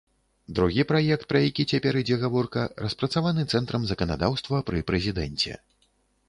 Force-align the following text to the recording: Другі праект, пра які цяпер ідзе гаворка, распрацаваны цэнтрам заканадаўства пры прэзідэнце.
Другі 0.59 0.83
праект, 0.91 1.25
пра 1.33 1.41
які 1.47 1.65
цяпер 1.75 1.99
ідзе 2.01 2.17
гаворка, 2.23 2.63
распрацаваны 2.85 3.45
цэнтрам 3.53 3.85
заканадаўства 3.91 4.63
пры 4.71 4.83
прэзідэнце. 4.91 5.53